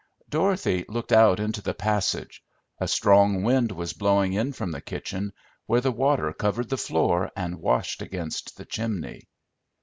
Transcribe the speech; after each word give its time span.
Dorothy 0.31 0.83
looked 0.89 1.11
out 1.11 1.39
into 1.39 1.61
the 1.61 1.75
passage; 1.75 2.41
a 2.79 2.87
strong 2.87 3.43
wind 3.43 3.71
was 3.71 3.93
blowing 3.93 4.33
in 4.33 4.51
from 4.51 4.71
the 4.71 4.81
kitchen, 4.81 5.31
where 5.67 5.79
the 5.81 5.91
water 5.91 6.33
covered 6.33 6.69
the 6.69 6.75
floor 6.79 7.29
and 7.35 7.59
washed 7.61 8.01
against 8.01 8.57
the 8.57 8.65
chimney. 8.65 9.27